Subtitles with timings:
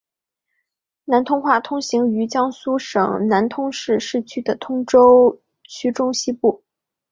[1.05, 6.63] 南通话通行于江苏省南通市市区和通州区中西部。